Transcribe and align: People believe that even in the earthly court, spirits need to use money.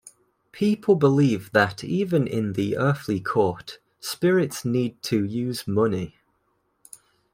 People 0.51 0.95
believe 0.95 1.51
that 1.51 1.83
even 1.83 2.25
in 2.25 2.53
the 2.53 2.75
earthly 2.75 3.19
court, 3.19 3.77
spirits 3.99 4.65
need 4.65 4.99
to 5.03 5.23
use 5.23 5.67
money. 5.67 6.17